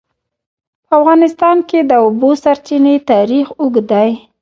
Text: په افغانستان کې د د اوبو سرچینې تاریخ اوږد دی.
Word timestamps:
په 0.85 0.91
افغانستان 0.99 1.57
کې 1.69 1.79
د 1.83 1.87
د 1.91 1.93
اوبو 2.05 2.29
سرچینې 2.43 2.95
تاریخ 3.11 3.45
اوږد 3.61 3.85
دی. 3.91 4.09